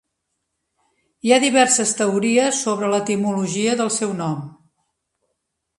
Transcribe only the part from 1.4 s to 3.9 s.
diverses teories sobre l'etimologia